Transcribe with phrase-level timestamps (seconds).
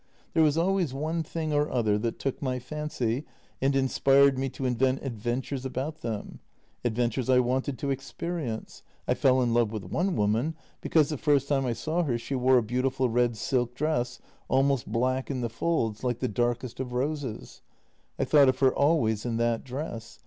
[0.33, 3.23] There was always one thing or other that took my fancy
[3.61, 6.39] and inspired me to invent adventures about them—
[6.83, 8.81] adventures I wanted to experience.
[9.07, 12.33] I fell in love with one woman because the first time I saw her she
[12.33, 14.17] wore a beautiful red silk dress,
[14.47, 17.61] almost black in the folds, like the darkest of roses.
[18.17, 20.17] I thought of her always in that dress.